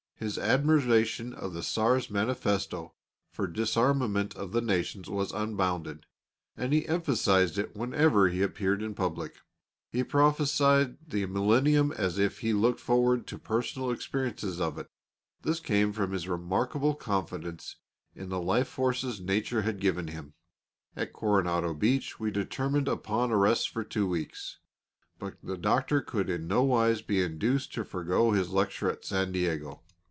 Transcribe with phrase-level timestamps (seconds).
[0.21, 2.93] His admiration of the Czar's manifesto
[3.31, 6.05] for disarmament of the nations was unbounded,
[6.55, 9.37] and he emphasised it whenever he appeared in public.
[9.91, 14.85] He prophesied the millennium as if he looked forward to personal experiences of it;
[15.41, 17.77] this came from his remarkable confidence
[18.13, 20.35] in the life forces nature had given him.
[20.95, 24.59] At Coronado Beach we determined upon a rest for two weeks;
[25.17, 29.31] but the Doctor could in no wise be induced to forego his lecture at San
[29.31, 29.81] Diego.